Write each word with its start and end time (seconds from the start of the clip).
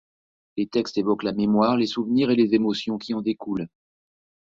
Les 0.57 0.65
textes 0.65 0.97
évoquent 0.97 1.21
la 1.21 1.31
mémoire, 1.31 1.77
les 1.77 1.85
souvenirs 1.85 2.31
et 2.31 2.35
les 2.35 2.55
émotions 2.55 2.97
qui 2.97 3.13
en 3.13 3.21
découlent. 3.21 3.67